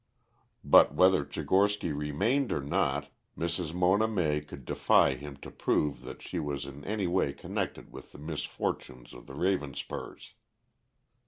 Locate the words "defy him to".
4.65-5.51